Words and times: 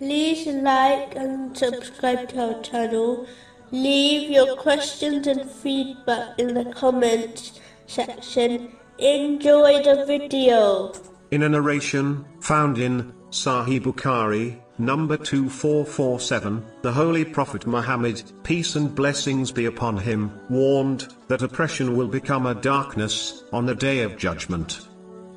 like 0.00 1.14
and 1.16 1.56
subscribe 1.56 2.28
to 2.30 2.54
our 2.54 2.62
channel. 2.62 3.26
Leave 3.70 4.30
your 4.30 4.56
questions 4.56 5.26
and 5.26 5.48
feedback 5.50 6.38
in 6.38 6.54
the 6.54 6.64
comments 6.72 7.60
section. 7.86 8.72
Enjoy 8.98 9.82
the 9.82 10.04
video. 10.06 10.92
In 11.30 11.42
a 11.42 11.48
narration 11.48 12.24
found 12.40 12.78
in 12.78 13.12
Sahih 13.30 13.80
Bukhari, 13.80 14.60
number 14.78 15.16
2447, 15.16 16.64
the 16.82 16.92
Holy 16.92 17.24
Prophet 17.24 17.66
Muhammad, 17.66 18.22
peace 18.44 18.76
and 18.76 18.94
blessings 18.94 19.50
be 19.50 19.66
upon 19.66 19.96
him, 19.96 20.30
warned 20.48 21.08
that 21.28 21.42
oppression 21.42 21.96
will 21.96 22.08
become 22.08 22.46
a 22.46 22.54
darkness 22.54 23.42
on 23.52 23.66
the 23.66 23.74
day 23.74 24.02
of 24.02 24.16
judgment. 24.16 24.86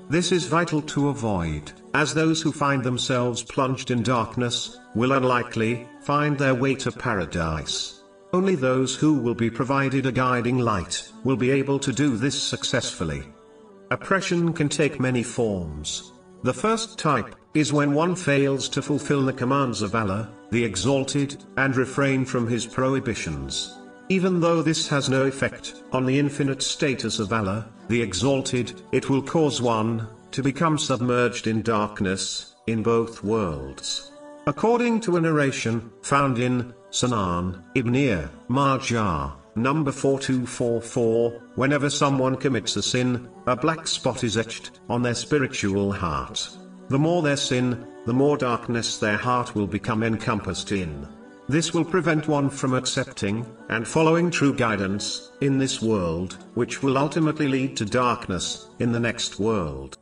This 0.09 0.31
is 0.31 0.45
vital 0.45 0.81
to 0.83 1.09
avoid, 1.09 1.73
as 1.93 2.13
those 2.13 2.41
who 2.41 2.53
find 2.53 2.81
themselves 2.81 3.43
plunged 3.43 3.91
in 3.91 4.03
darkness 4.03 4.79
will 4.95 5.11
unlikely 5.11 5.85
find 6.01 6.37
their 6.37 6.55
way 6.55 6.75
to 6.75 6.93
paradise. 6.93 8.03
Only 8.31 8.55
those 8.55 8.95
who 8.95 9.15
will 9.19 9.35
be 9.35 9.49
provided 9.49 10.05
a 10.05 10.11
guiding 10.13 10.59
light 10.59 11.11
will 11.25 11.35
be 11.35 11.51
able 11.51 11.77
to 11.79 11.91
do 11.91 12.15
this 12.15 12.41
successfully. 12.41 13.23
Oppression 13.91 14.53
can 14.53 14.69
take 14.69 14.97
many 14.97 15.23
forms. 15.23 16.13
The 16.43 16.53
first 16.53 16.97
type 16.97 17.35
is 17.53 17.73
when 17.73 17.93
one 17.93 18.15
fails 18.15 18.69
to 18.69 18.81
fulfill 18.81 19.25
the 19.25 19.33
commands 19.33 19.81
of 19.81 19.93
Allah, 19.93 20.29
the 20.51 20.63
Exalted, 20.63 21.43
and 21.57 21.75
refrain 21.75 22.23
from 22.23 22.47
His 22.47 22.65
prohibitions. 22.65 23.77
Even 24.09 24.39
though 24.39 24.61
this 24.61 24.87
has 24.87 25.09
no 25.09 25.23
effect 25.23 25.83
on 25.91 26.05
the 26.05 26.17
infinite 26.17 26.63
status 26.63 27.19
of 27.19 27.33
Allah, 27.33 27.67
the 27.89 28.01
Exalted, 28.01 28.81
it 28.93 29.09
will 29.09 29.21
cause 29.21 29.61
one 29.61 30.07
to 30.31 30.41
become 30.41 30.77
submerged 30.77 31.45
in 31.45 31.61
darkness 31.61 32.55
in 32.67 32.83
both 32.83 33.23
worlds. 33.23 34.11
According 34.45 35.01
to 35.01 35.17
a 35.17 35.21
narration 35.21 35.91
found 36.03 36.39
in 36.39 36.73
Sunan 36.89 37.61
Ibn 37.75 38.29
Majah, 38.47 39.33
number 39.55 39.91
4244, 39.91 41.31
whenever 41.55 41.89
someone 41.89 42.37
commits 42.37 42.77
a 42.77 42.81
sin, 42.81 43.27
a 43.45 43.57
black 43.57 43.87
spot 43.87 44.23
is 44.23 44.37
etched 44.37 44.79
on 44.87 45.01
their 45.01 45.15
spiritual 45.15 45.91
heart. 45.91 46.49
The 46.87 46.99
more 46.99 47.21
their 47.21 47.35
sin, 47.35 47.85
the 48.05 48.13
more 48.13 48.37
darkness 48.37 48.97
their 48.99 49.17
heart 49.17 49.53
will 49.53 49.67
become 49.67 50.01
encompassed 50.01 50.71
in. 50.71 51.05
This 51.49 51.73
will 51.73 51.85
prevent 51.85 52.27
one 52.27 52.49
from 52.49 52.73
accepting 52.73 53.45
and 53.69 53.87
following 53.87 54.29
true 54.29 54.53
guidance 54.53 55.31
in 55.39 55.57
this 55.57 55.81
world, 55.81 56.37
which 56.55 56.83
will 56.83 56.97
ultimately 56.97 57.47
lead 57.47 57.77
to 57.77 57.85
darkness 57.85 58.67
in 58.79 58.91
the 58.91 58.99
next 58.99 59.39
world. 59.39 59.97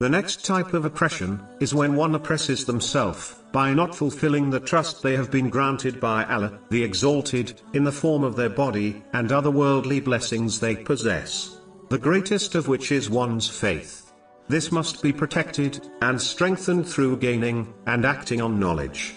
The 0.00 0.08
next 0.08 0.44
type 0.44 0.74
of 0.74 0.84
oppression 0.84 1.40
is 1.60 1.74
when 1.74 1.94
one 1.94 2.14
oppresses 2.16 2.64
themselves 2.64 3.36
by 3.52 3.72
not 3.72 3.94
fulfilling 3.94 4.50
the 4.50 4.58
trust 4.58 5.02
they 5.02 5.14
have 5.14 5.30
been 5.30 5.48
granted 5.48 6.00
by 6.00 6.24
Allah, 6.24 6.58
the 6.70 6.82
Exalted, 6.82 7.60
in 7.72 7.84
the 7.84 7.92
form 7.92 8.24
of 8.24 8.34
their 8.34 8.48
body 8.48 9.04
and 9.12 9.30
other 9.30 9.50
worldly 9.50 10.00
blessings 10.00 10.58
they 10.58 10.74
possess. 10.74 11.58
The 11.90 11.98
greatest 11.98 12.56
of 12.56 12.66
which 12.66 12.90
is 12.90 13.08
one's 13.08 13.48
faith. 13.48 14.10
This 14.48 14.72
must 14.72 15.02
be 15.02 15.12
protected 15.12 15.88
and 16.02 16.20
strengthened 16.20 16.88
through 16.88 17.18
gaining 17.18 17.72
and 17.86 18.04
acting 18.04 18.40
on 18.40 18.58
knowledge. 18.58 19.14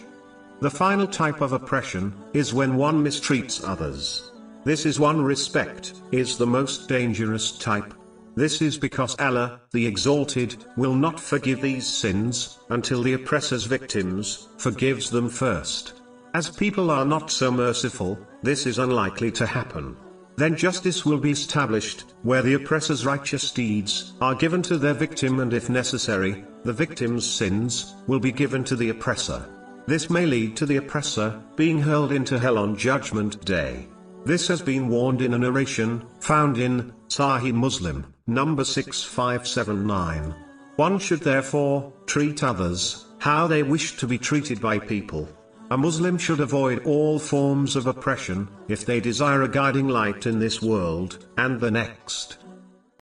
The 0.64 0.72
final 0.72 1.06
type 1.06 1.42
of 1.42 1.52
oppression 1.52 2.14
is 2.32 2.54
when 2.54 2.78
one 2.78 3.04
mistreats 3.04 3.68
others. 3.68 4.32
This 4.64 4.86
is 4.86 4.98
one 4.98 5.22
respect, 5.22 5.92
is 6.14 6.38
the 6.38 6.48
most 6.48 6.88
dangerous 6.88 7.58
type, 7.58 7.94
this 8.38 8.62
is 8.62 8.78
because 8.78 9.20
Allah, 9.20 9.60
the 9.74 9.86
Exalted, 9.86 10.56
will 10.78 10.96
not 10.96 11.20
forgive 11.20 11.60
these 11.60 11.86
sins, 11.86 12.60
until 12.70 13.04
the 13.04 13.12
oppressor's 13.12 13.66
victims, 13.66 14.48
forgives 14.58 15.10
them 15.10 15.28
first. 15.28 16.02
As 16.34 16.50
people 16.50 16.90
are 16.90 17.04
not 17.04 17.30
so 17.30 17.52
merciful, 17.52 18.18
this 18.42 18.66
is 18.66 18.80
unlikely 18.80 19.34
to 19.34 19.46
happen. 19.46 19.98
Then 20.38 20.56
justice 20.56 21.06
will 21.06 21.20
be 21.20 21.32
established, 21.32 22.06
where 22.22 22.42
the 22.42 22.54
oppressor's 22.54 23.06
righteous 23.06 23.52
deeds 23.52 24.14
are 24.22 24.34
given 24.34 24.62
to 24.62 24.78
their 24.78 24.94
victim 24.94 25.42
and 25.42 25.54
if 25.54 25.70
necessary, 25.70 26.46
the 26.64 26.72
victim's 26.72 27.30
sins 27.30 27.96
will 28.08 28.22
be 28.22 28.32
given 28.32 28.64
to 28.64 28.78
the 28.78 28.92
oppressor. 28.92 29.46
This 29.86 30.10
may 30.10 30.26
lead 30.26 30.56
to 30.58 30.66
the 30.66 30.78
oppressor 30.78 31.42
being 31.58 31.82
hurled 31.82 32.14
into 32.14 32.40
hell 32.40 32.58
on 32.58 32.78
Judgment 32.78 33.44
Day. 33.44 33.88
This 34.26 34.48
has 34.48 34.62
been 34.62 34.88
warned 34.88 35.22
in 35.22 35.34
a 35.34 35.38
narration 35.38 36.06
found 36.22 36.58
in 36.58 36.94
Sahih 37.10 37.54
Muslim 37.54 38.06
number 38.26 38.64
6579. 38.64 40.34
One 40.78 41.00
should 41.00 41.20
therefore 41.20 41.92
treat 42.06 42.44
others 42.44 43.06
how 43.20 43.48
they 43.48 43.62
wish 43.62 43.98
to 43.98 44.08
be 44.08 44.18
treated 44.18 44.62
by 44.62 44.80
people. 44.80 45.28
A 45.70 45.78
Muslim 45.78 46.18
should 46.18 46.40
avoid 46.40 46.86
all 46.86 47.20
forms 47.20 47.76
of 47.76 47.86
oppression 47.86 48.48
if 48.70 48.86
they 48.86 49.02
desire 49.02 49.44
a 49.44 49.50
guiding 49.50 49.90
light 49.90 50.26
in 50.26 50.40
this 50.40 50.62
world 50.62 51.26
and 51.38 51.60
the 51.60 51.72
next. 51.72 52.38